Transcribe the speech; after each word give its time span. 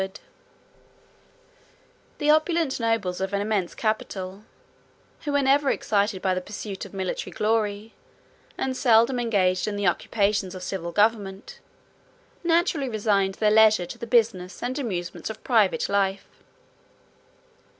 ]The 2.17 2.31
opulent 2.31 2.79
nobles 2.79 3.21
of 3.21 3.33
an 3.33 3.41
immense 3.41 3.75
capital, 3.75 4.43
who 5.25 5.31
were 5.31 5.43
never 5.43 5.69
excited 5.69 6.23
by 6.23 6.33
the 6.33 6.41
pursuit 6.41 6.85
of 6.85 6.93
military 6.95 7.31
glory, 7.31 7.93
and 8.57 8.75
seldom 8.75 9.19
engaged 9.19 9.67
in 9.67 9.75
the 9.75 9.85
occupations 9.85 10.55
of 10.55 10.63
civil 10.63 10.91
government, 10.91 11.59
naturally 12.43 12.89
resigned 12.89 13.35
their 13.35 13.51
leisure 13.51 13.85
to 13.85 13.99
the 13.99 14.07
business 14.07 14.63
and 14.63 14.79
amusements 14.79 15.29
of 15.29 15.43
private 15.43 15.87
life. 15.87 16.25